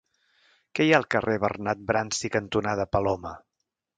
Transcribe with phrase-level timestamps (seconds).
[0.77, 3.37] Què hi ha al carrer Bernat Bransi cantonada Paloma?